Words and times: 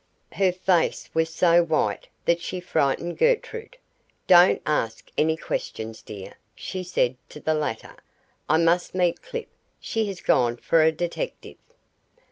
Her 0.31 0.51
face 0.51 1.11
was 1.13 1.31
so 1.31 1.63
white 1.63 2.07
that 2.25 2.41
she 2.41 2.59
frightened 2.59 3.19
Gertrude. 3.19 3.77
"Don't 4.25 4.59
ask 4.65 5.11
any 5.15 5.37
questions, 5.37 6.01
dear," 6.01 6.39
she 6.55 6.81
said 6.81 7.17
to 7.29 7.39
the 7.39 7.53
latter. 7.53 7.95
"I 8.49 8.57
must 8.57 8.95
meet 8.95 9.21
Clip. 9.21 9.49
She 9.79 10.07
has 10.07 10.19
gone 10.19 10.57
for 10.57 10.81
a 10.81 10.91
detective." 10.91 11.57